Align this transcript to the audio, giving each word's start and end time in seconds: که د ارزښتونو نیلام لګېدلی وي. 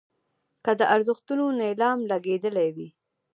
که 0.63 0.71
د 0.79 0.81
ارزښتونو 0.95 1.45
نیلام 1.59 1.97
لګېدلی 2.11 2.69
وي. 2.75 2.89